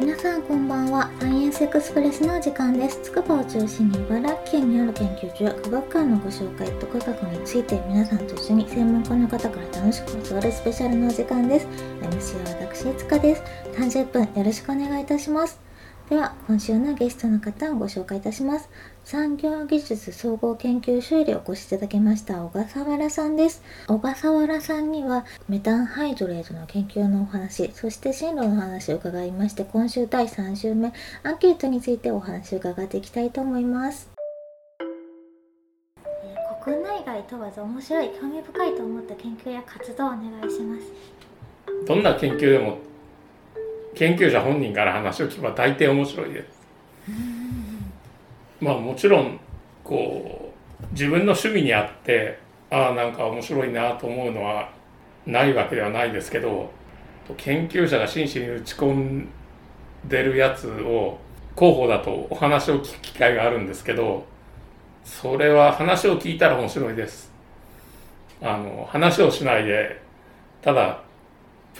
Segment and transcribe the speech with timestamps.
[0.00, 1.10] 皆さんこんばんは。
[1.20, 3.00] サイエンスエクスプレスのお時間です。
[3.02, 11.66] つくばを中心に茨城県にある研究所や科学館のご紹介と科学について皆さんと一緒に専門家の方から楽しく教わるスペシャルのお時間です。
[12.00, 13.42] MC は私いつかです
[13.74, 15.69] 30分よろしくお願いいたします。
[16.10, 18.68] では今週のゲストの方をご紹介いたします。
[19.04, 23.62] 産業技術総合研究所よりお越しいただきました小笠原さんです。
[23.86, 30.92] 小笠原さんにはメタンハイドレートの研究のお話そして進路の話を伺いまして今週第3週目
[31.22, 34.10] アンケートについてお話を伺っていきたいと思います。
[36.00, 40.82] えー国内外問わず面白い興味深いと思った研究や活動をお願いします。
[41.86, 42.78] どんな研究でも
[44.00, 46.58] 研究者本人から話を聞けば大抵面白いです。
[48.58, 49.38] まあもちろん
[49.84, 52.38] こう自分の趣味にあって
[52.70, 54.70] ああなんか面白いなと思うのは
[55.26, 56.72] ないわけではないですけど
[57.36, 59.28] 研究者が真摯に打ち込ん
[60.06, 61.18] でるやつを
[61.54, 64.24] 広報だとお話を聞く機会があるんですけど
[65.04, 67.30] それは話を聞いたら面白いです。
[68.40, 70.00] あの話をしないで
[70.62, 70.99] ただ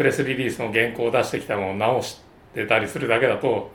[0.01, 2.23] プレスリリースの原稿を出してきたのを直し
[2.55, 3.71] てたりするだけだと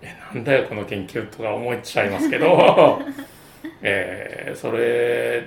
[0.00, 3.02] えなんだよこの研究とか思っちゃいますけど、
[3.82, 5.46] えーそれ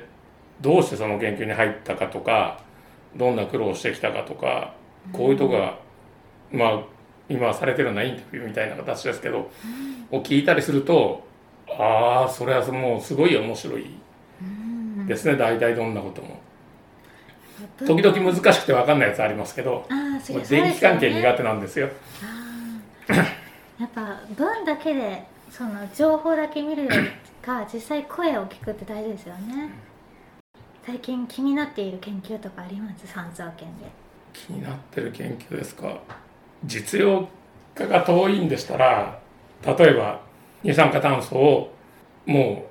[0.62, 2.60] どうしてその研究に入ったかとか
[3.16, 4.74] どんな苦労をしてきたかとか
[5.12, 5.80] こういうとこが、
[6.52, 6.80] まあ
[7.28, 9.50] 今されてるようなインタビューみたいな形ですけど、
[10.12, 11.26] を聞いたりすると
[11.68, 13.88] ああそれはもうすごい面白い
[15.08, 15.36] ですね。
[15.36, 16.35] 大体どんなことも。
[17.78, 21.90] 時々難しくて分かんないやつありますけどああそうです電気関係苦手なんですよ。
[23.80, 26.98] やっぱ文だけでその情報だけ見るより
[27.42, 29.70] か実際声を聞くって大事ですよね。
[30.86, 33.08] 最近気になっている研究とかあります？
[33.08, 33.86] 三蔵研で。
[34.34, 35.98] 気になってる研究ですか？
[36.66, 37.28] 実用
[37.74, 39.20] 化が遠いんでしたら
[39.66, 40.22] 例えば
[40.64, 41.74] 二酸化炭素を
[42.26, 42.66] も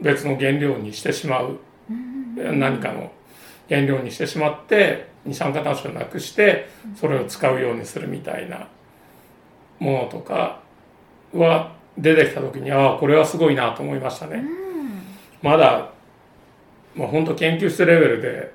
[0.00, 1.58] う別の原料にしてしまう。
[2.36, 3.10] 何かの
[3.68, 8.68] 原料にしてしまって二酸化炭素をなくしてそれを使うようにするみたいな
[9.78, 10.60] ものとか
[11.34, 14.44] は出てきた時にああこれはすごいなと思いましたね。
[15.42, 15.90] まだ
[16.94, 18.52] もう本当研究室レベルで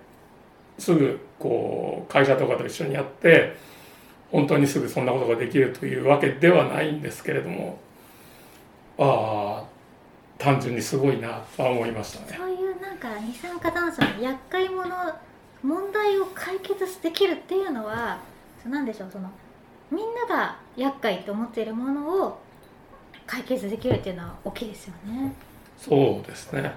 [0.78, 3.56] すぐこう会社とかと一緒にやって
[4.31, 7.79] 本当にすぐそんなことができるというわけではないんですけれども
[8.97, 9.73] ああ
[10.38, 12.53] 単純にすごいなとは思いましたね。
[12.93, 15.19] んか二酸化炭素の厄介者
[15.63, 18.19] 問題を解決できるっていうのは
[18.65, 19.29] 何でしょうその
[19.91, 22.39] みんなが厄介と思っているものを
[23.25, 25.33] 解決できるっていうのは大きいですよね。
[25.77, 26.73] そうですね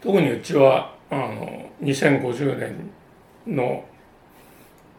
[0.00, 2.90] 特にうちはあの2050年
[3.46, 3.84] の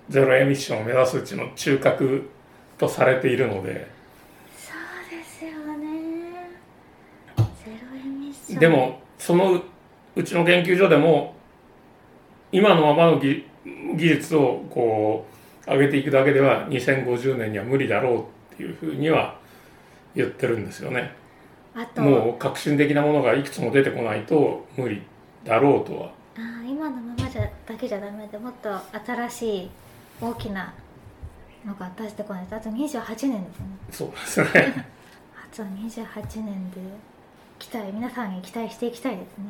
[0.09, 2.29] ゼロエミッションを目指すうちの中核
[2.77, 3.89] とされているので
[4.57, 6.51] そうですよね。
[7.37, 7.43] ゼ
[7.91, 8.59] ロエミッション。
[8.59, 9.61] でもその
[10.15, 11.35] うちの研究所でも
[12.51, 13.45] 今のままの技
[13.95, 15.25] 技術をこ
[15.67, 18.11] う上げていくだけでは2050年には無理だろ
[18.51, 19.37] うっていうふうには
[20.15, 21.15] 言ってるんですよね。
[21.75, 25.01] あともう革新的なものがいくつも出てこないと無理
[25.43, 28.69] だろうとはあー今のままじゃだけじゃダメでもっと
[29.05, 29.69] 新しい
[30.21, 30.73] 大きな
[31.65, 33.65] のが出してこないとあと28年ですね。
[33.89, 34.85] そうですね。
[35.35, 36.81] あと28年で
[37.63, 39.45] 期待皆さんに期待していきたいですね。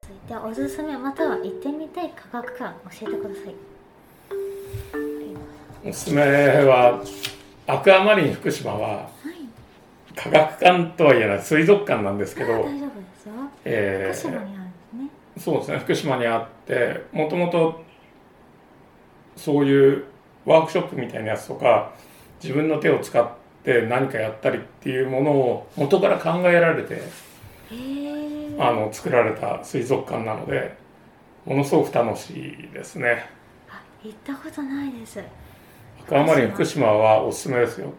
[0.00, 3.54] 続いておすすめまたは行ってみたい科学館教えてください。
[5.86, 7.04] おすすめは
[7.66, 10.14] アクアマリン福島ははい。
[10.16, 12.74] 科学館とは言えない水族館なんですけど、大丈夫で
[13.18, 13.32] すよ。
[13.66, 15.10] え福島にあるんですね。
[15.36, 17.82] ーそうですね福島にあってもともと
[19.36, 20.04] そういう
[20.46, 21.92] ワークショップみたいなやつとか
[22.42, 23.28] 自分の手を使っ
[23.64, 27.02] て何かやったりっていうものを元から考えられて。
[28.58, 30.76] あの作られた水族館なので
[31.44, 33.28] ものすごく楽しいですね。
[33.68, 35.20] あ行ったことないです。
[35.20, 37.92] アクアマリン福島はおすすめですよ。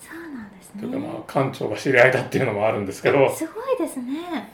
[0.00, 1.22] そうなんですというかまあね。
[1.26, 4.52] 館長が知り合いだっていうのもあるんですけどすごいですね。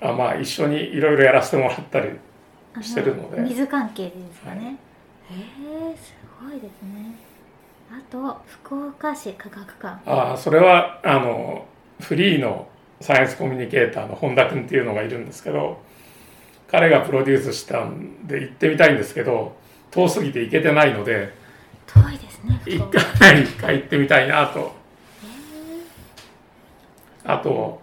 [0.00, 2.10] あまあ一緒にいろいろやらせてもらったり
[2.82, 4.76] してるので水関係ですかね。
[5.30, 7.14] へえすごいですね。
[7.90, 9.98] あと福岡市科学館。
[10.06, 11.66] あそれはあの
[12.00, 12.68] フリーの
[13.00, 15.80] サイエンスコミュニケーターの本田君っていうのがいるんですけど
[16.70, 19.56] 彼がプロデュースしたんで行ってみたいんですけど
[19.90, 21.32] 遠すぎて行けてないので
[21.86, 22.60] 遠いですね。
[22.66, 22.80] 一。
[23.18, 24.62] 回一回行ってみたいなとへ
[27.24, 27.80] あと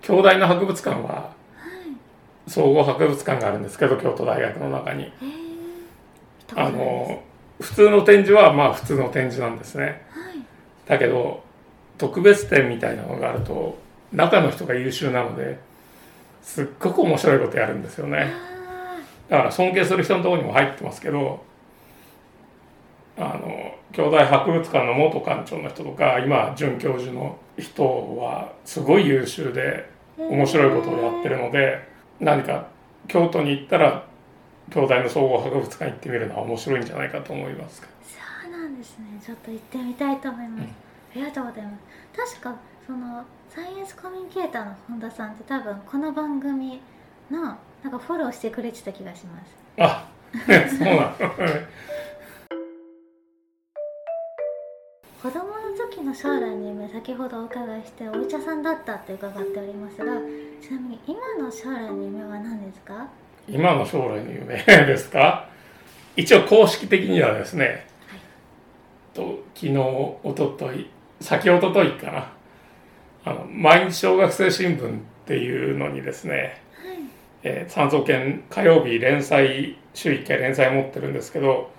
[0.00, 1.32] 京大の博物館は
[2.46, 5.12] 総合博物館があるんですけど京都大学の中にえへえ。
[5.20, 5.34] 行
[6.44, 7.22] ったことあの
[7.62, 9.84] 普通の展示はまあ普通の展示なんですね。
[9.84, 10.42] はい。
[10.86, 11.42] だけど
[11.96, 13.78] 特別展みたいなのがあると
[14.12, 15.58] 中の人が優秀なので
[16.42, 18.32] すっごく面白いことやるんですよね。
[18.32, 18.98] あ
[19.28, 21.44] だから尊敬する人のところにも入ってますけど
[23.16, 31.78] あの兄弟博物館の元館長の人とか今准教授の人はすごい優秀でー面白いことをやってるので
[32.20, 32.66] 何か
[33.08, 34.06] 京都に行ったら
[34.70, 39.06] 兄弟の総合博物館行ってみるのは面白いんじゃないかと思いますそうなんですね。
[39.24, 40.68] ちょっと行ってみたいと思います、
[41.12, 41.70] ありがとうございま
[42.16, 42.38] す。
[42.40, 42.56] 確か
[42.86, 46.80] そのサイエンスコミュニケーターの本田さんって多分この番組
[47.30, 49.50] のなんかフォローしてくれてた気がします。
[49.78, 51.12] あそうなの。
[55.22, 55.52] 子供の
[55.90, 60.08] 時の将来の夢先ほどお伺いしてお医者さんだったって伺っておりますがち
[60.72, 63.06] なみに今の将来の夢は何ですか？
[63.48, 65.48] 今の将来の夢ですか？
[66.16, 67.86] 一応公式的にはですね、
[69.14, 70.88] と昨日おととい
[71.20, 72.32] 先おとといかな。
[73.24, 76.60] あの毎日小学生新聞っていうのにですね、
[77.44, 81.70] えー、三蔵研火曜日連載週1回連載持ってるんですけど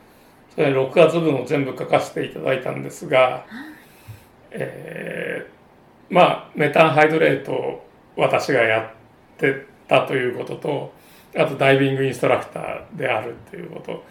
[0.55, 3.45] それ6月分を全部書かせていただいたんですが、
[4.51, 7.85] えーまあメタンハイドレートを
[8.15, 10.93] 私がやってたということと
[11.35, 14.03] あとダイビングインストラクターであるということ。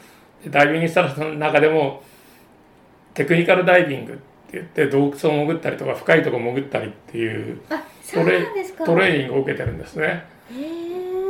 [0.44, 2.02] でダイビングインストラクターの中でも
[3.14, 4.22] テクニカルダイビングって
[4.52, 7.60] 言って洞窟を潜ったりとか深いとこ潜ったりっていう
[8.12, 8.46] トレ
[8.84, 10.24] トレーニングを受けてるんですね。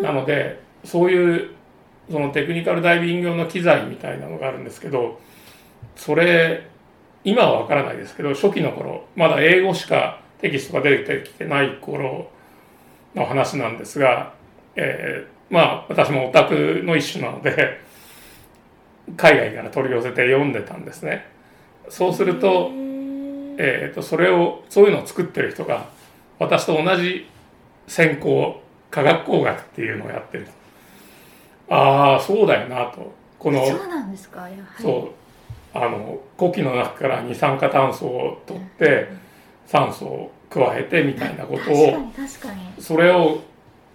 [0.03, 1.51] なのでそういう
[2.11, 5.21] そのテクニカルダイビング用の機材みたいなのがあるんですけど
[5.95, 6.67] それ
[7.25, 12.31] 今は分からないですけど初期の頃まだ英語しかテキストが出てきてない頃
[13.15, 14.35] の話なんですが、
[14.75, 17.79] えーまあ私もオタクの一種なので
[19.17, 21.27] 海外から取り寄せて読んでたんですね。
[21.89, 22.71] そうすると
[23.59, 25.87] えー、とそれをそういうのを作ってる人が
[26.39, 27.29] 私と同じ
[27.87, 30.49] 専攻科学工学っていうのをやってる。
[31.69, 33.13] ああそうだよなと。
[33.39, 34.41] このそうなんですか？
[34.41, 34.83] やはり。
[34.83, 35.11] そ
[35.75, 35.79] う。
[35.79, 39.09] あの呼気の中から二酸化炭素を取って
[39.67, 42.83] 酸素を加えてみたいなこと確かをに確かに。
[42.83, 43.41] それを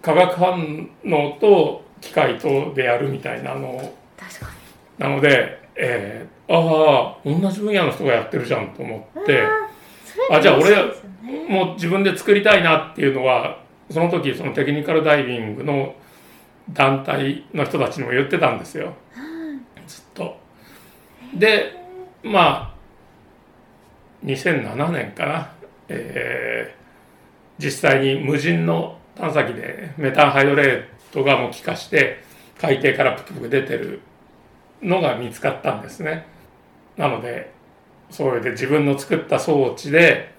[0.02, 3.92] 化学反応と機械とでやるみたいなの。
[4.98, 9.42] なので、えーああ同じ分野の人がやってるじゃんと思にって。
[10.30, 10.76] あじゃあ俺
[11.46, 13.60] もう自分で作りたいなっていうのは
[13.90, 15.94] その時そのテクニカルダイビングの
[16.70, 18.94] 団体の人たちにも言ってたんですよ。
[19.86, 20.38] ずっと。
[21.34, 21.74] で
[22.22, 22.74] まあ
[24.24, 25.52] 2007年かな、
[25.88, 26.78] えー
[27.62, 32.22] 実際に無人の探査機でメタンハイドレートがもう気化して
[32.60, 34.00] 海底からプクプク出てる
[34.82, 36.26] のが見つかったんですね。
[36.96, 37.52] なので
[38.10, 40.32] それで自分の作った装置で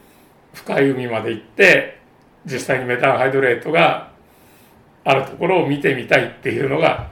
[0.53, 1.99] 深い海まで行って
[2.45, 4.11] 実際にメタンハイドレートが
[5.03, 7.07] あるところを見てみたいっていうのが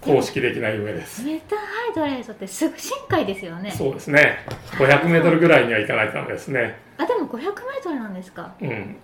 [0.00, 1.22] 公式的な夢です。
[1.22, 4.38] メタンハイドレートってすぐ深海ですよねそうですね。
[4.72, 6.78] 500メートルぐらいには行かないとダメですね。
[6.98, 7.52] あでも500メー
[7.82, 8.54] トルなんですか？
[8.60, 8.96] うん。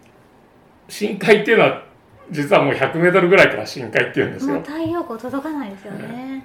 [0.89, 1.85] 深海っていうのは
[2.31, 4.55] 実はもう100メートルぐらいから深海っていうんですよ。
[4.55, 6.45] もう太陽光届かないですよね、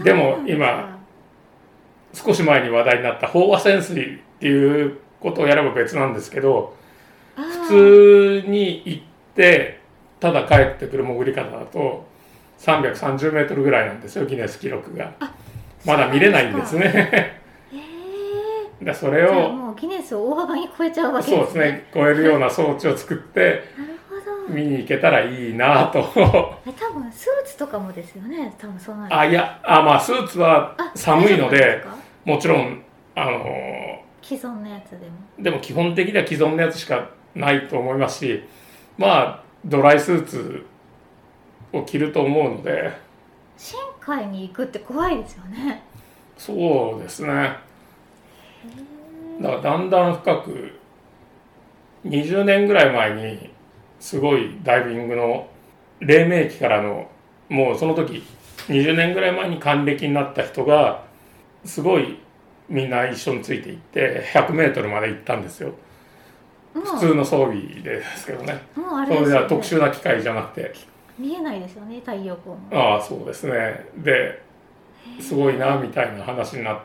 [0.00, 0.98] でも今
[2.12, 6.74] 少し前に話題になった飽和潜水っていうことをやれば別なんですけど、
[7.36, 9.02] 普通に行っ
[9.34, 9.80] て
[10.20, 12.06] ただ帰ってくる潜り方だと
[12.58, 15.12] 330メートルぐらいなんですよギネス記録が。
[15.20, 15.32] あ
[15.84, 16.86] まだ見れないんですね。
[16.86, 17.40] へ
[18.82, 21.86] えでそれをもうギネスを大幅に超えちゃうわけそうですね。
[21.92, 23.62] 超えるような装置を作って
[24.48, 25.98] 見に行けたらいいなと。
[26.66, 28.54] え多分スーツとかもですよね。
[28.58, 31.82] 多分そうなるあいやあまあスーツはあ寒いので
[32.24, 32.82] もちろん
[33.14, 33.44] あの
[34.22, 35.12] 既存のやつでも。
[35.38, 38.44] でも基本的には既存のやつしかないと思いますし
[38.96, 40.66] まあドライスーツ
[41.72, 42.92] を着ると思うので。
[43.56, 45.82] 深海に行くって怖いですよね。
[46.36, 47.56] そうですね。
[49.40, 50.72] だからだんだん深く
[52.06, 53.50] 20年ぐらい前に
[54.00, 55.48] すごいダイビングの
[56.00, 57.10] 黎明期からの
[57.48, 58.22] もうその時
[58.68, 61.04] 20年ぐらい前に還暦になった人が
[61.64, 62.18] すごい
[62.68, 65.72] みんな一緒についていって100メートルまで行ったんですよ。
[66.74, 68.62] 普通の装備ですけどね。
[68.76, 70.72] もうあそれでは特殊な機械じゃなくて。
[71.18, 73.86] 見えないですよね太陽光もああそうですね。
[73.96, 74.40] で
[75.20, 76.78] すごいなみたいな話になっ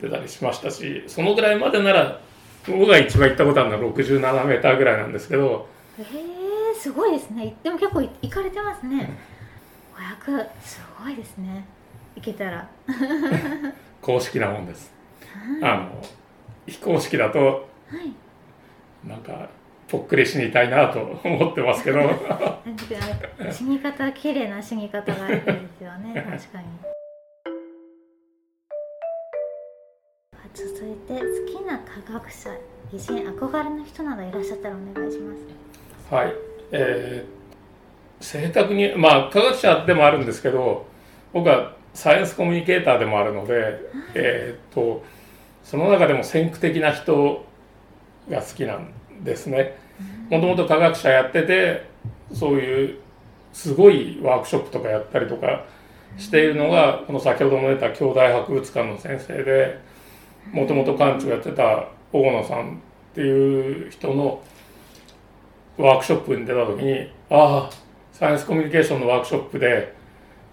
[0.00, 2.20] てたりしましたしそのぐらいまでなら
[2.66, 5.66] 僕が一番行ったことあるのは67メーターぐらいなんですけど
[5.98, 6.39] へえ
[6.80, 7.54] すごいですね。
[7.62, 9.10] でも結構い行かれてますね。
[9.94, 11.66] 500すごいですね。
[12.16, 12.66] 行けたら。
[14.00, 14.90] 公式なもんです。
[15.60, 15.72] はい。
[15.72, 16.02] あの
[16.66, 17.52] 非公式だとは
[18.00, 19.06] い。
[19.06, 19.50] なんか
[19.88, 22.00] ぽっくり死にたいなと思ってますけど。
[23.52, 25.42] 死に方綺麗な死に方がで
[25.78, 26.14] すよね。
[26.14, 26.64] 確かに。
[30.54, 32.50] 続いて好きな科学者
[32.92, 35.34] 偉人憧れの人などいらっしゃったらお願いしま
[36.08, 36.14] す。
[36.14, 37.40] はいえー
[38.22, 40.86] 正確にまあ科学者でもあるんですけど
[41.32, 43.80] 僕はサイエンスコミュニケーターでもあるので、
[44.14, 45.02] えーっと
[45.64, 47.44] その中でも先駆的な人
[48.28, 48.92] が好きなん
[49.24, 49.78] ですね。
[50.28, 51.86] もともと科学者やってて
[52.32, 52.98] そういう
[53.52, 55.64] すごいワークショップとかやったりとか
[56.16, 59.78] しているのがこの先ほども出た兄弟博物館の先生で
[60.52, 64.42] もともと館長やってた大野さんっていう人の
[65.82, 67.70] ワークショップに出た時にああ
[68.12, 69.94] サイエンスコミュニケーションのワークショップで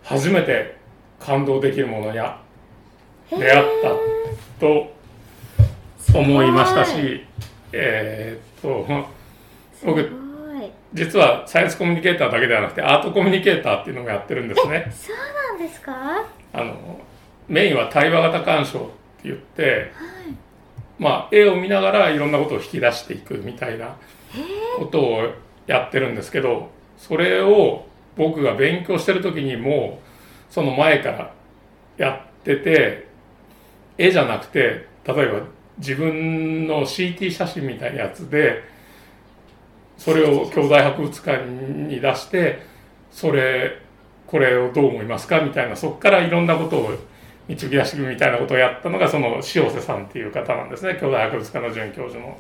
[0.03, 0.77] 初めて
[1.19, 4.93] 感動できるものに出会ったと
[6.17, 7.25] 思いましたし
[7.74, 8.88] えーっと
[9.74, 10.07] すごい。
[10.93, 14.89] 実はサイエンスコミュニケーターだけではなくてアートコミュニケーターっていうのもやってるんですね。
[14.96, 15.17] そう
[15.57, 15.91] なんですか？
[15.91, 17.01] はあの
[17.50, 18.89] メインは対話型鑑賞って
[19.25, 19.91] 言って、
[20.98, 23.98] まあ、絵を見ながらいろんなことを引き出していくみたいな
[24.77, 25.34] ことを
[25.65, 31.34] やってるんですけどそれを僕が勉強してる時にもうその前から
[31.98, 33.07] やってて
[33.98, 35.41] 絵じゃなくて例えば
[35.77, 38.63] 自分の CT 写真みたいなやつで
[39.98, 42.60] それを兄弟博物館に出して
[43.12, 43.81] それ
[44.27, 46.91] これをどう思いますかみたいなそこからいろんなことを
[47.48, 52.38] 導き出していくみたいなことをやったのがその塩瀬さんっていう方なんですね兄弟博物館の准教授の。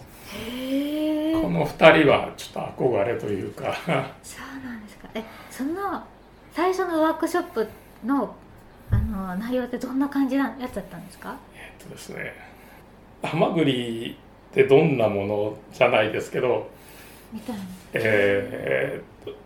[1.47, 3.73] この2人はちょっと憧れというか。
[4.21, 5.07] そうなんですか。
[5.13, 6.03] えその
[6.51, 7.65] 最初のワークショップ
[8.05, 8.35] の
[8.91, 11.37] あの内容ってどんな感じなやつだったんですか？
[11.55, 12.33] えっとですね。
[13.23, 14.17] ハマグリ
[14.51, 16.69] ってどんなものじゃないですけど、
[17.31, 17.61] みたいな
[17.93, 19.39] えーっと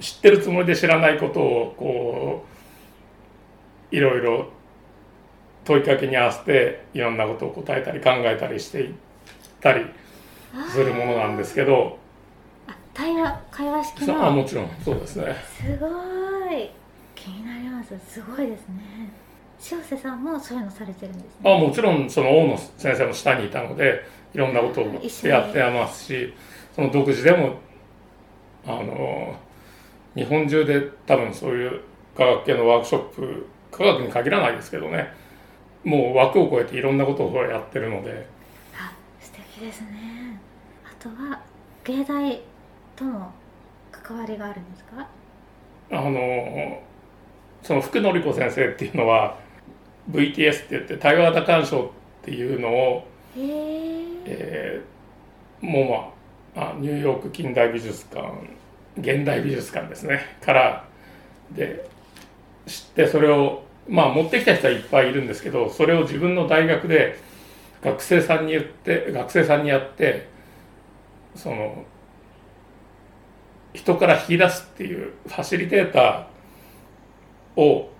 [0.00, 2.44] 知ってるつもりで知らないことをこ
[3.92, 4.48] ういろいろ
[5.64, 8.94] 問いかけに合わせていろんなことを答えたり考えたりしていっ
[9.60, 9.86] たり
[10.70, 11.98] するものなんですけど。
[12.66, 15.36] あ対話会話式そうあのもちろんそうですね。
[15.56, 15.86] すご
[16.50, 16.70] い。
[17.14, 17.98] 気になります。
[18.08, 19.10] すごいですね。
[19.70, 21.28] 塩瀬さんもそういうのされてるんですね。
[21.44, 24.84] あもちろんその大野先生の下にいたのでいろんなことを
[25.24, 26.34] やってますし
[26.74, 27.54] その独自でも
[28.66, 29.34] あの
[30.14, 31.80] 日本中で多分そういう
[32.16, 35.08] 科学系のワークショップ科学に限らないですけどね
[35.84, 38.26] もう枠を超えていろんなことをやってるので
[39.56, 40.38] 敵ですね。
[40.84, 41.40] あとは
[41.84, 42.40] 芸大
[42.94, 43.32] との
[43.90, 45.08] 関わりがあるんですか？
[45.92, 46.82] あの
[47.62, 49.38] その福典子先生っていうのは
[50.10, 51.88] VTS って言って対話型鑑賞っ
[52.22, 56.12] ていうのをへええー、も
[56.54, 58.26] うまああニューヨーク近代美術館
[58.98, 60.20] 現代美術館ですね。
[60.44, 60.84] から
[61.52, 61.88] で
[62.66, 67.18] 知ってそれをまあ持ってきた人はいっぱいいるんですけどそれを自分の大学で
[67.86, 70.28] 学生さんに言って学生さんにやって
[71.36, 71.84] その
[73.74, 77.92] 人から引き出すっていうファシリテーターを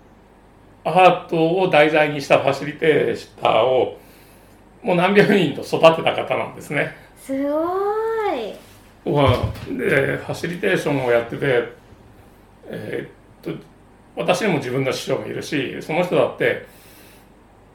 [0.85, 4.01] アートを題材にしたファシリテーターを
[4.83, 6.97] もう何百人と育てた方なんですね。
[7.17, 8.55] すごい
[9.05, 11.73] まあでファシリテーションをやってて、
[12.67, 13.63] えーっと
[14.17, 16.67] 私にも自分の師匠がいるしその人だって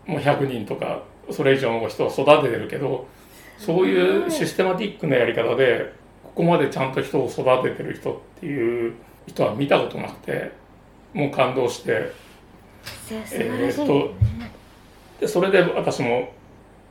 [0.07, 1.03] もう100人とか
[1.33, 3.07] それ以上の人を育ててるけど
[3.57, 8.93] そういうシステマティックなやり方でここまでちゃんと人を育ててる人っていう
[9.27, 10.51] 人は見たことなくて
[11.13, 12.11] もう感動して
[13.09, 14.51] えーね、
[15.19, 16.33] でそれで私も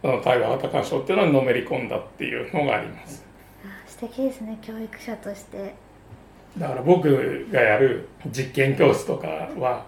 [0.02, 3.24] あの対話型鑑賞っていうのにのめり込んだっていうのがあります。
[3.64, 5.74] あ素敵ですね教育者として。
[6.58, 9.26] だから僕がやる実験教室とか
[9.58, 9.86] は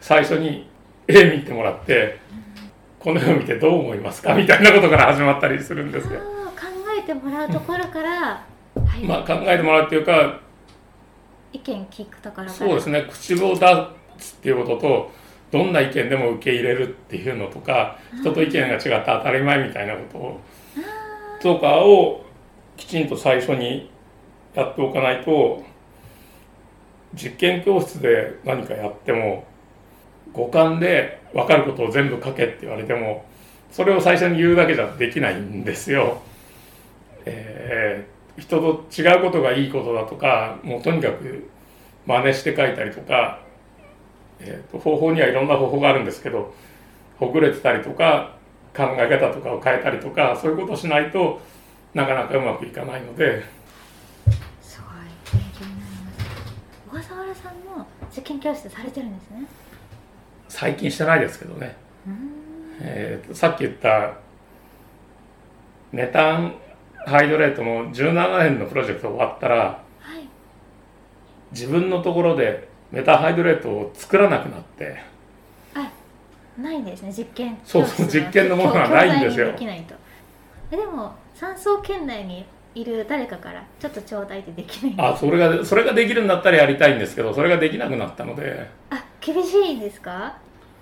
[0.00, 0.68] 最初に
[1.08, 2.18] 絵見てもらって
[3.04, 4.34] この絵を見てどう思いますか？
[4.34, 6.20] みたいなことから始まったりするんですよ。
[6.20, 6.66] 考
[6.98, 9.04] えてもらうところから、はい。
[9.04, 10.40] まあ考えてもらうっていうか
[11.52, 12.50] 意見聞くところから。
[12.50, 13.06] そうですね。
[13.10, 13.66] 口を出
[14.16, 15.12] すっていうことと
[15.50, 20.40] どんな意見でも受け入れるっていうのとか人と意見が違って当たり前みたいなことを
[21.42, 22.24] とかを
[22.78, 23.90] きちんと最初に
[24.54, 25.62] やっておかないと
[27.14, 29.44] 実験教室で何かやっても
[30.32, 33.24] 五感で分かることを全部書けって言われても
[33.70, 36.22] それを最初に言うだけじゃできないんですよ。
[37.26, 41.48] えー人と違うことがいいことだとかもうとにかく
[42.04, 43.38] 真似して書いたりとか、
[44.40, 46.52] えーと方法にはいろんな方法があるんですけど
[47.20, 48.34] ほぐれてたりとか
[48.76, 51.40] 考え方とかを変えたりとかそういうことをしないと
[51.94, 53.44] なかなかうまくいかないので。
[54.60, 55.92] すごい勉強になり
[56.92, 59.46] ます小笠原さんも受験教室されてるんですね
[60.54, 62.30] 最近してないですけどね、うん
[62.80, 64.14] えーとさっき言った
[65.92, 66.54] メタン
[67.06, 69.82] ハイドレートの17年のプロジェクト終わったらは
[70.18, 70.28] い。
[71.52, 74.96] 自分のところでメタンハイドレートを作らなくなって。
[75.74, 75.90] あ
[76.60, 79.50] ないんですね実験そうそう実験のものがないんですよ。
[79.52, 79.94] できないと。
[80.70, 82.46] えでも山荘圏内に
[82.76, 88.68] いる誰かからちょっとちょうだいってできないあそれがそれができるんだったらやりたいんですけどそれができなくなったので。
[88.90, 90.36] あ厳しいんですか？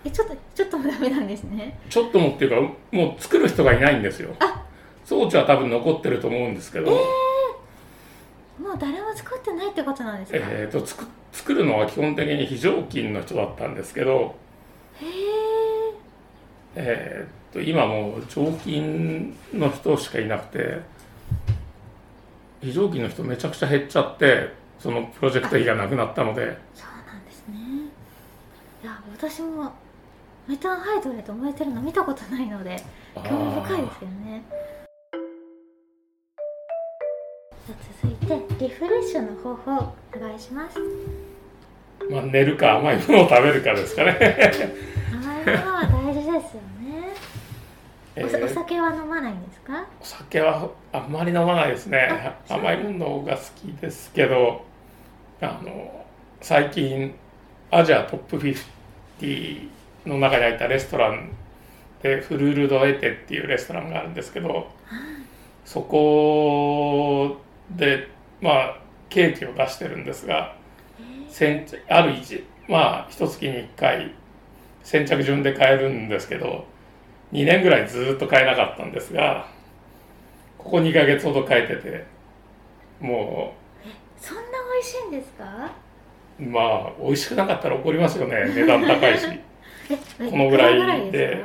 [0.04, 1.78] えちょっとちょっともダメなんですね。
[1.88, 4.34] ちょっともっていうかもう作る人がいないんですよ。
[4.40, 4.62] あ。
[5.04, 14.36] 装置は多分残ってると思うんですけど、もう誰も作ってないってことなんですか、えー、と作作るのは基本的に非常勤の人だったんですけど、
[15.00, 15.92] へえ
[16.76, 20.80] えー、と今もう常勤の人しかいなくて
[22.60, 26.56] 非常勤の人めちゃくちゃ減っちゃってそのプロジェクト費がなくなったので。
[26.74, 27.56] そうなんですね。
[28.82, 29.72] いや私も
[30.48, 32.76] メタンハイドレート燃えてるの見たことないので
[33.14, 34.42] 興味深いですよね。
[38.02, 40.78] 続いてリフレッシュの方法お願いします。
[42.10, 44.52] まあ、寝るか甘いものを食べるかですかね、
[45.12, 46.42] 甘いものは大事ですよね。
[48.16, 49.86] えおさおー酒は飲まないんですか？
[50.00, 52.34] お酒はあんまり飲まないですね。
[52.48, 54.64] 甘いものが好きですけど
[55.40, 56.04] あの
[56.40, 57.14] 最近
[57.70, 59.68] アジアトップ50
[60.06, 61.30] の中に入ったレストラン
[62.02, 64.70] でフルール・ド・エテっていうレストランがあるんですけど
[65.64, 67.36] そこ
[67.70, 68.08] で
[68.40, 68.76] まあ
[69.08, 70.56] ケーキを出してるんですが
[71.28, 74.12] 先ある一まあ一月に1回
[74.82, 76.66] 先着順で買えるんですけど
[77.32, 79.46] 2年ぐらいずっと買えなかったんですが
[80.58, 82.04] ここ2ヶ月ほど買えてて
[83.00, 83.54] も
[84.20, 84.42] そんな
[84.74, 85.70] 美味しいんですか？
[86.40, 89.40] うまあ美味しくなかったら怒りますよね値段高いし、え
[90.30, 91.44] このぐらいで。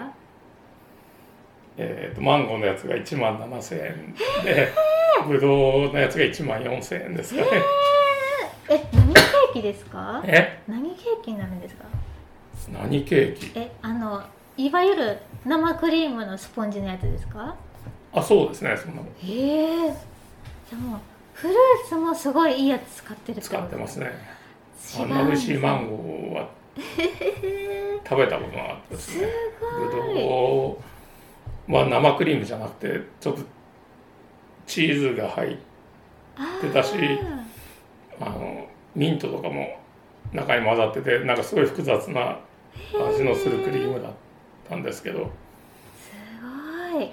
[1.80, 4.74] えー、とマンゴーのやつが1万7000円で
[5.28, 7.48] ぶどうのやつが1万4000円ですかね。
[8.70, 10.24] え何ケーキですか？
[10.26, 10.60] え？
[10.68, 11.86] 何ケーキになるんですか？
[12.74, 13.52] 何ケーキ？
[13.60, 14.24] えあの
[14.58, 17.56] いわゆる生クリームのスポンジのやつですか？
[18.12, 19.94] あそうですねそんなのへえ
[20.70, 21.00] じゃあもう
[21.34, 24.12] フルーツもすごいいいやつ使ってる使ってますね。
[25.00, 26.50] あんな美味しいマンゴーは
[28.08, 29.28] 食べたことなかったですすね。
[29.62, 30.22] ぶごい。
[30.22, 30.80] ど
[31.70, 33.42] うは生クリームじゃなくてちょっと
[34.66, 35.58] チーズが入っ
[36.62, 37.44] てたしー。
[38.20, 39.80] あのミントとかも
[40.34, 42.40] 中に混ざっててなんかすごい複雑な
[43.10, 44.12] 味のするクリームだっ
[44.68, 45.30] たんですけど。
[46.00, 46.12] す
[46.94, 47.12] ごい。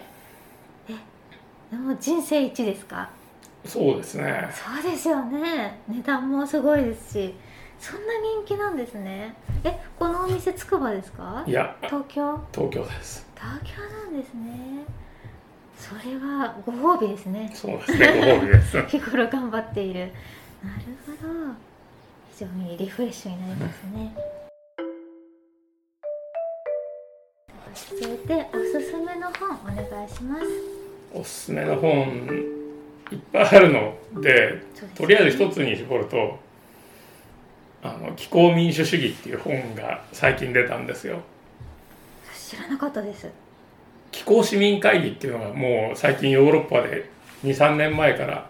[0.89, 0.95] え
[1.71, 3.11] でも人生一ですか？
[3.67, 4.49] そうですね。
[4.53, 5.81] そうですよね。
[5.89, 7.35] 値段もすごいですし
[7.81, 8.13] そんな
[8.45, 9.35] 人気なんですね。
[9.65, 11.45] えこのお店つくばですか？
[11.47, 11.77] いや。
[11.83, 12.41] 東京？
[12.53, 13.27] 東京です。
[13.35, 14.85] 東京なんですね。
[15.77, 17.51] それはご褒美ですね。
[17.55, 18.83] そうですねご褒美です。
[18.89, 20.01] 日頃頑張っている。
[20.63, 21.53] なるほど。
[22.33, 24.15] 非常にリフレッシュになりますね。
[27.75, 30.47] 続いておすすめの本お願いします。
[31.13, 31.91] おすすめの本
[33.13, 36.39] いっぱいあるのでそうですとりあえず一つに絞ると
[37.85, 41.21] 「あの気候民主主義」っていう本が最近出たんですよ。
[42.35, 43.29] 知らなかったです
[44.11, 47.11] 気候市民会議っていうのがもう最近ヨーロッパで
[47.45, 48.49] 23年前から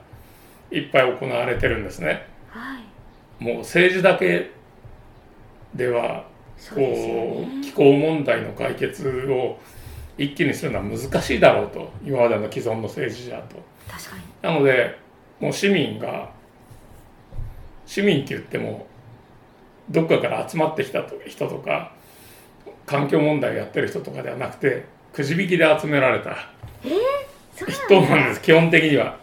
[0.71, 2.27] いっぱい行われてるんですね。
[2.49, 2.85] はい
[3.43, 4.51] もう政治だけ
[5.75, 6.25] では
[6.73, 9.59] こう気ね候問題の解決を
[10.17, 13.57] 一気にするのは難しいだろうと今までの既存の政治じゃと。
[13.91, 14.97] 確かになので
[15.41, 16.31] もう市民が
[17.87, 18.87] 市民って言っても
[19.91, 21.93] どっかから集まってきたと人とか
[22.87, 26.51] 環境問題やってる人とかではなくてくじ引きで集められた
[27.69, 29.23] 人なんです基本的には。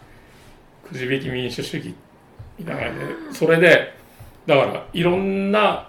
[0.88, 1.94] くじ引き民主主義
[2.58, 3.32] みたいな感じで。
[3.32, 3.94] それで
[4.46, 5.88] だからいろんな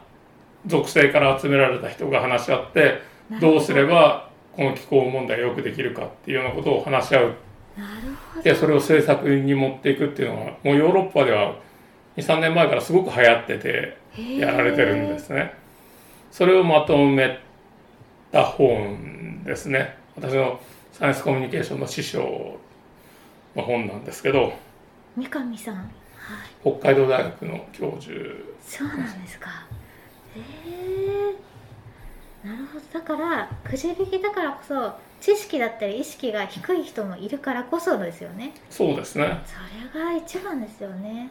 [0.65, 3.01] 属性から集められた人が話し合って
[3.41, 7.33] どうすればこの気候問題をよくできるかっていうようなことを話し合う。
[7.77, 8.43] なるほど。
[8.43, 11.55] でそれを政策に持っていくっていうのがもうヨーロッパでは
[12.17, 13.97] 23年前からすごく流行ってて
[14.39, 15.53] やられてるんですね。
[16.31, 17.39] それをまとめ
[18.31, 19.97] た本ですね。
[20.15, 20.59] 私の
[20.91, 22.59] サイエンスコミュニケーションの師匠
[23.55, 24.53] の本なんですけど
[25.15, 25.75] 三上さん。
[25.75, 25.87] はい。
[26.61, 28.15] 北海道大学の教授
[28.65, 29.49] そうなんですか。
[30.35, 32.99] へえなるほど。
[32.99, 38.53] だからくじ引きだからこそ知識だったり意識が低い人もいるからこそですよね。
[38.69, 39.41] そうですね。
[39.45, 41.29] それが一番ですよね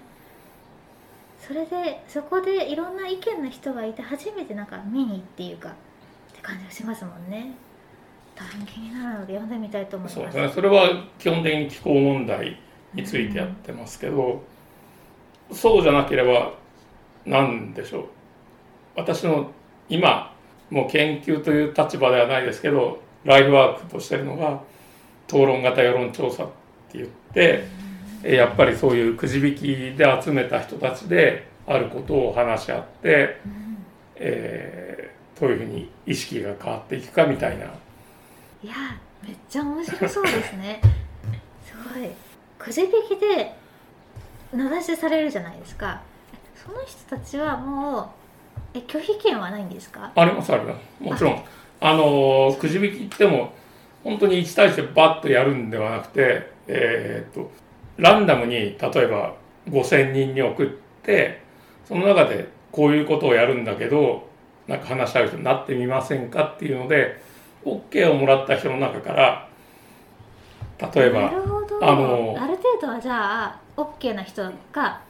[1.46, 5.72] それでそこでいろんな意見の人がいて初めてなんか見にっていうかっ
[6.34, 7.52] て感じがしますもんね。
[8.34, 10.14] 大変気になるので読んでみたいと思います。
[10.14, 12.58] そうですねそれは基本的に気候問題
[12.94, 14.42] についてやってますけど、
[15.52, 16.54] そうじゃなければ
[17.26, 18.04] 何でしょう。
[18.96, 19.50] 私の
[19.88, 20.34] 今
[20.70, 24.62] もう研究という立場ではないですけどライフワークとしてるのが
[25.26, 26.46] 討論型世論調査っ
[26.90, 27.66] て言って
[28.22, 33.38] やっぱりそういうくじ引きで集めた人たちであることを話し合って、
[34.16, 37.64] えーどういうふうに意識が変わっていくかみたいな。
[37.64, 37.68] い
[38.68, 38.74] や
[39.26, 40.80] めっちゃ面白そうですね。
[41.66, 42.08] すごい。
[42.60, 43.52] くじ引きで
[44.52, 46.00] 名指しされるじゃないですか。
[46.54, 48.02] その人たちはも
[48.74, 50.12] うえ拒否権はないんですか？
[50.14, 51.02] ありますあります。
[51.02, 51.42] もちろん。
[51.80, 53.52] あのくじ引きっても
[54.04, 57.50] 本当に1対1でバッとやるんではなくてえーっと
[57.96, 58.76] ランダムに例え
[59.06, 59.34] ば
[59.68, 60.66] 5,000人に送っ
[61.02, 61.42] て
[61.86, 64.28] その中でこういうことをやるんだけど
[64.66, 67.20] なんか話し合う人になってみませんかっていうので
[67.64, 69.48] OK をもらった人の中から
[70.94, 71.30] 例えば
[71.82, 75.00] あのある程度はじゃあ OK な人が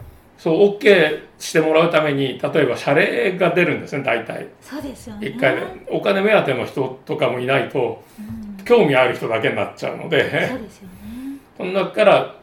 [0.42, 4.48] そう OK してもらうために例えば謝礼が出るんですね大体。
[4.60, 5.28] そうですよね。
[5.28, 8.64] 一回でお金目当ての人とかもいないとうん。
[8.64, 10.48] 興味ある人だけになっちゃうので。
[10.48, 11.38] そうですよね。
[11.56, 12.41] その中から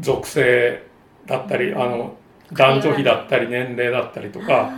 [0.00, 0.82] 属性
[1.26, 2.16] だったりあの
[2.52, 4.70] 男女比だったり年齢だったりとか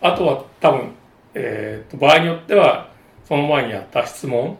[0.00, 0.92] あとは多分、
[1.34, 2.90] えーと場合によっては
[3.26, 4.58] その前にやった質問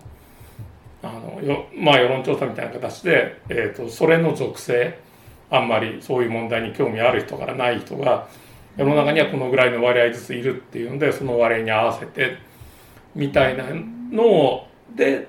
[1.02, 4.98] あのよまあ世論調査みたいな形で、えー、とそれの属性
[5.50, 8.28] あんまりそういう問題に興味ある人からない人が
[8.76, 12.38] 世の中にはこのぐらいの割合ずついるっていうのでその割合に合わせて
[13.14, 13.64] みたいな
[14.12, 15.28] ので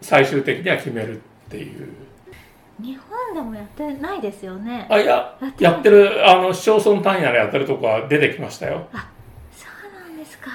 [0.00, 2.01] 最終的には決めるっていう。
[2.82, 4.86] 日本でもやってないですよね。
[4.90, 6.28] あいややってる。
[6.28, 8.88] あの市町村単位ならやってるとこは出てきましたよ。
[9.56, 10.50] そうなんですか。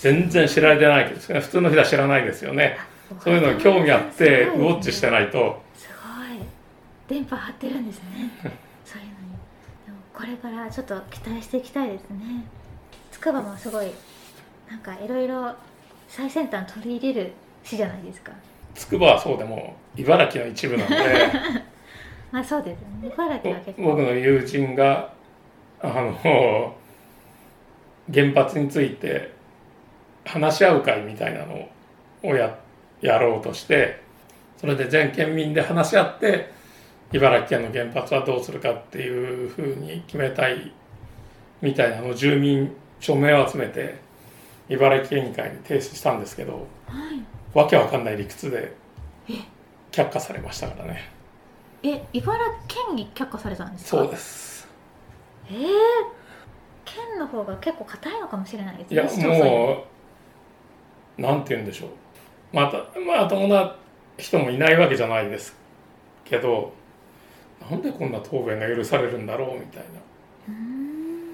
[0.00, 1.40] 全然知られてないけどね。
[1.40, 2.78] 普通の人は知らないですよね。
[3.20, 5.62] そういうのに興味あってウォッチしてないと。
[5.76, 6.38] すごい。
[7.08, 8.30] 電波張ってるんですね。
[8.84, 9.32] そういうのに。
[9.86, 12.44] でもこれからちょっと期待していきたいですね。
[13.12, 13.92] 筑波もすごい
[14.68, 15.54] なんかいろいろ
[16.08, 18.32] 最先端取り入れる市じゃないですか
[18.74, 20.96] 筑波はそうでも茨城の一部なので。
[22.32, 23.10] まあそうですね。
[23.12, 23.82] 茨城は結構。
[23.82, 25.12] 僕の友人が
[25.80, 26.74] あの
[28.12, 29.32] 原発について
[30.24, 31.68] 話し合う会みたいなの
[32.22, 32.58] をや
[33.00, 34.00] やろうとして
[34.58, 36.50] それで全県民で話し合って
[37.12, 40.72] 茨城県の原発はどうするかっていうふうに決めたい
[41.60, 43.96] みたいなのを住民署名を集めて
[44.68, 46.52] 茨城県議会に提出したんですけど
[46.86, 47.22] はい
[47.54, 48.74] わけわかんない理屈で
[49.28, 49.34] え？
[49.90, 51.10] 却下されましたからね。
[51.82, 52.38] え茨
[52.68, 53.90] 城県に却下されたんですか？
[54.02, 54.68] そうです。
[55.48, 55.64] えー、
[56.84, 59.50] 県の方が結構硬いのかもしれないですいやね市町村より。
[59.50, 59.84] も
[61.18, 61.90] うなんて言うんでしょう。
[62.52, 63.76] またまともな
[64.16, 65.54] 人もいないわけじゃないです
[66.24, 66.72] けど
[67.70, 69.88] なんでこんな答弁が許されるんだろうみたいな。
[70.48, 71.28] うーん。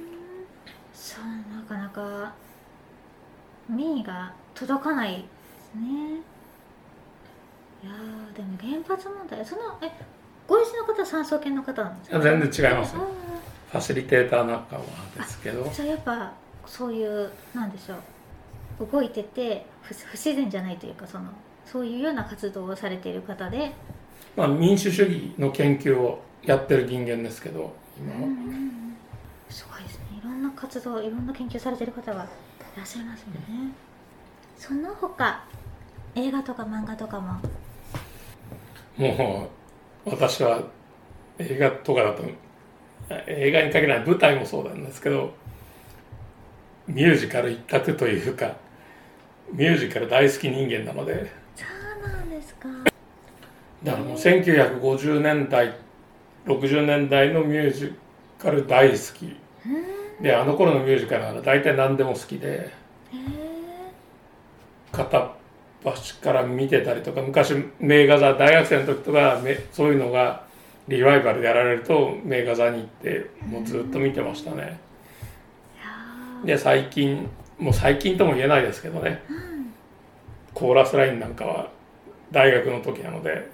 [0.93, 2.35] そうなかなか
[3.69, 5.25] 民意が届かない
[5.75, 6.21] ですね。
[7.83, 9.91] いやーでも原発問題そのえ
[10.49, 12.21] ご一緒の方は産総研の方なんですか？
[12.21, 12.97] 全然違います。
[12.97, 12.99] あ
[13.71, 14.83] ファシリテーター仲間
[15.17, 15.65] ですけど。
[15.65, 16.33] ーじゃあやっぱ
[16.67, 17.95] そういうなんでしょ
[18.85, 21.27] う動いてて不不自然じゃないというかその
[21.67, 23.73] そういうような活動をされている方で。
[24.37, 28.21] まあ、民主主義の研究をやってる人間ですけど今は、
[29.51, 30.05] すごいですね。
[30.21, 32.27] いろんな活動いろんな研究されてる方がい
[32.77, 33.73] らっしゃいますよね
[34.59, 35.45] その他
[36.15, 37.41] 映画とか漫画とかも？
[38.99, 39.49] も
[40.05, 40.61] う私は
[41.39, 42.25] 映画とかだと
[43.29, 45.33] 映画に限らない舞台もそうなんですけど
[46.89, 48.57] ミュージカル一択というか
[49.53, 51.31] ミュージカル大好き人間なので。
[51.55, 51.65] そ
[52.05, 52.69] うなんですか。
[53.85, 55.75] だからもう1950年代
[56.47, 57.95] 60年代のミュージ
[58.39, 59.27] カル大好き。
[59.27, 60.23] うん。
[60.23, 62.49] であの頃のミュージカルなら大体何でも好きで。
[62.49, 62.73] へ
[63.13, 63.48] え
[64.93, 65.31] 片っ
[65.85, 70.45] 端から見てたりとか昔名画座大学生の時とかめそういうのが
[70.89, 74.81] リバイバルでやられると名画座に行ってもうずっと見てましたね。
[76.45, 79.23] で最近もう最近とも言えないですけどね。
[79.29, 79.49] うん
[80.55, 81.71] コーラスラインなんかは
[82.33, 83.49] 大学の時なので、へえ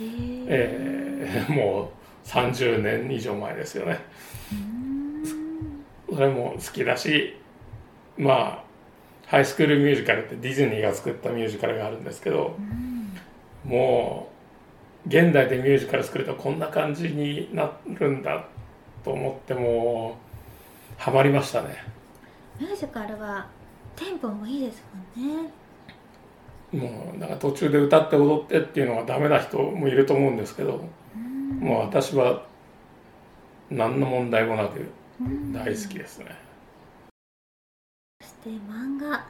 [0.00, 1.90] えー も
[2.24, 3.98] う30年以上前ですよね。
[4.52, 6.16] うん。
[6.16, 7.36] それも好きだし
[8.16, 8.67] まあ
[9.28, 13.70] ハイスクールミュージカルってディズニーが作ったミュージカルがあるんですけどうん。
[13.70, 14.30] も
[15.04, 18.46] う現代でミュージカル作るとこんな感じになるんだ
[19.04, 20.16] と思っても
[20.98, 21.76] うハマりましたね。
[22.58, 23.46] ミュージカルは
[23.94, 24.82] テンポもいいです
[25.16, 25.50] もんね。
[26.72, 31.60] もうなんか途中で歌って踊ってっていうのがダメな人もいると思うんですけどうん。
[31.60, 32.44] もう私は
[33.70, 35.52] 何の問題もなくうん。
[35.52, 36.26] 大好きですね。
[36.26, 36.47] そ
[38.38, 39.26] して漫画。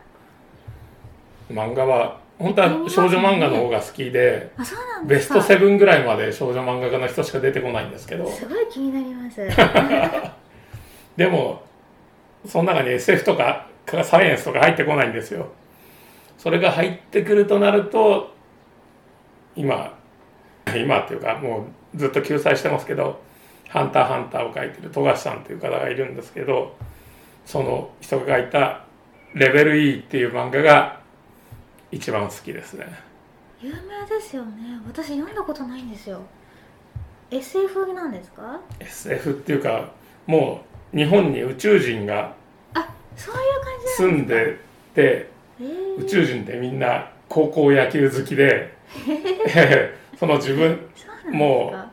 [1.50, 8.30] 漫画は本当は少女漫画の方が好きであそうなんベストセブンぐらいまで少女漫画家の人しか出てこないんですけど。
[8.30, 9.40] すごい気になります。
[11.16, 11.62] でも
[12.46, 13.66] その中に SF とか
[14.04, 15.48] サイエンスとか入ってこないんですよ。
[16.36, 18.32] それが入ってくるとなると
[19.56, 19.98] 今
[20.76, 23.20] 今っていうかもうずっと救済してますけど
[23.68, 26.76] 「ハンターハンター」を書いてる富樫さんという方がいるんですけど
[27.44, 28.82] その人が書いた
[29.34, 31.00] 「レベル E」っていう漫画が
[31.90, 32.86] 一番好きですね。
[33.60, 34.78] 有名ですよね。
[34.86, 36.20] 私読んだことないんですよ。
[37.30, 39.90] SF なんですか？SF っていうか
[40.26, 40.62] も
[40.94, 42.32] う日本に宇宙人が
[42.74, 44.56] あそういう感じ住んで
[44.94, 45.28] て
[45.60, 48.72] えー、宇宙人ってみんな高校野球好きで
[50.18, 50.78] その自分
[51.30, 51.88] そう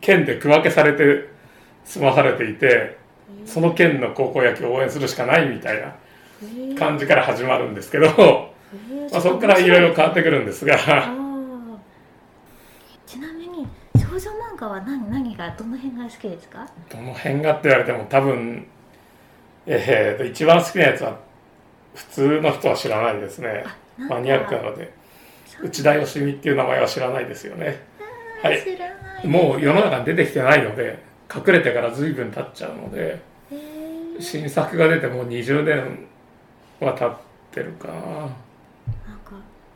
[0.00, 1.28] 県で区分けされて
[1.84, 2.98] 済まされていて
[3.46, 5.24] その県の高校野球を応援するしか？
[5.26, 5.94] ないみたいなえー
[6.78, 9.12] 感じから始まるんですけど、えー。
[9.12, 10.76] まあ、そこからいろいろ変わってくるんですが。
[13.06, 13.66] ちなみに
[13.96, 16.66] 少女漫画は何何がどの辺が好きですか？
[16.90, 18.66] どの辺がって言われても多分
[19.66, 21.18] えーと一番好きなやつは
[21.94, 23.64] 普通の人は知らないですね。
[24.10, 24.92] マニアックなので。
[25.62, 27.80] 内田義美っていう名前は知らないですよね。
[28.42, 29.26] はい。
[29.26, 31.00] もう世の中に出てきてないので
[31.32, 33.20] 隠れてから随分経っちゃうので
[33.52, 34.20] えー。
[34.20, 36.06] 新作が出てもう20年
[36.80, 37.16] は経っ
[37.52, 37.88] てるか。
[37.88, 38.34] ななんか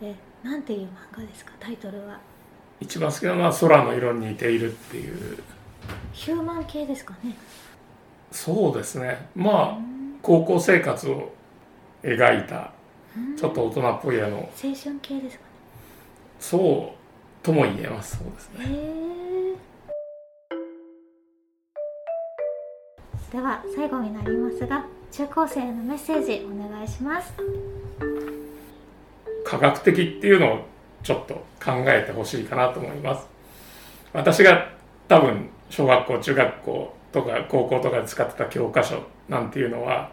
[0.02, 1.52] えなんていう漫画ですか？
[1.58, 2.18] タイトルは。
[2.80, 5.38] 一番好きなのは空の色に似ているっていう。
[6.12, 7.36] ヒューマン系ですかね。
[8.30, 9.28] そうですね。
[9.34, 9.78] まあ
[10.22, 11.32] 高校生活を
[12.02, 12.72] 描いた
[13.16, 13.36] うん。
[13.36, 14.36] ちょっと大人っぽいあの。
[14.36, 15.50] 青春系ですかね。
[16.38, 18.18] そうとも言えます。
[18.18, 18.98] そうですね。
[23.32, 27.32] では最後になりますが中高生へのメッセージお願いします。
[29.44, 30.60] 科学的っていうのを
[31.02, 33.26] ちょっと考えてほしいかなと思います。
[34.12, 34.70] 私が
[35.08, 40.10] 多分小学校中学校とか高校とかで使ってた教科書なんていうのは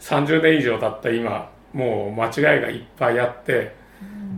[0.00, 3.74] 30年以上経った今もう間違いがいっぱいあって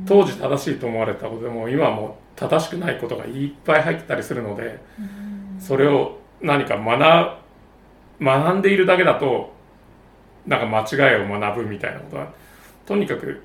[0.06, 4.78] 当時正しいと思われたことでも今はもう正しくないことがいっぱい入ってたりするので
[5.60, 7.38] それを何か学
[8.20, 9.52] 学んでいるだけだと
[10.48, 12.32] なんか間違いを学ぶみたいなことは
[12.86, 13.42] とにかく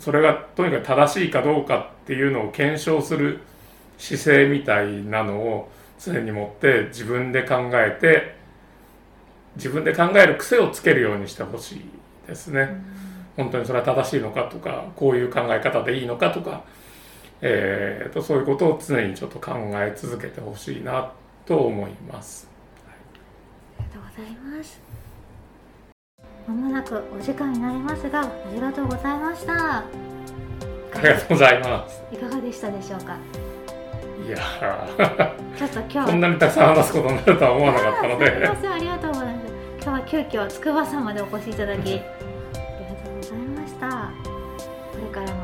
[0.00, 3.40] それがとにかく正しいかどうかっていうのを検証する
[3.98, 5.70] 姿勢みたいなのを
[6.00, 8.34] 常に持って自分で考えて
[9.56, 11.84] 自分で考える癖をつけるようにしてほしい
[12.26, 12.82] ですね。
[13.36, 16.64] 本当にそれは正しいのかとかこういう考え方でいいのかとか、
[17.40, 21.12] えー、とそういうことを常にちょっと考え続けてほしいな
[21.46, 22.48] と思います。
[23.78, 25.03] ありがとうございます
[26.46, 29.78] まもなくお時間になりますがありがとうございました。
[29.78, 29.84] あ
[30.96, 32.02] りがとうございます。
[32.12, 33.16] いかがでしたでしょうか？
[34.26, 35.34] いやー。
[35.56, 38.30] ちょっと今日こんなにたくさん話すことになるとは思わなかったので。
[38.48, 39.44] ませんありがとうございます。
[39.82, 43.88] 今日は急遽筑波山までお越しいただきありがとうございました。
[43.88, 45.43] これからも